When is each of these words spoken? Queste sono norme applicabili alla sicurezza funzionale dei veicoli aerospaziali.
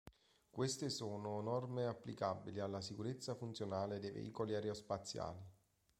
Queste 0.49 0.89
sono 0.89 1.41
norme 1.41 1.85
applicabili 1.85 2.59
alla 2.59 2.81
sicurezza 2.81 3.35
funzionale 3.35 3.99
dei 3.99 4.09
veicoli 4.09 4.55
aerospaziali. 4.55 5.45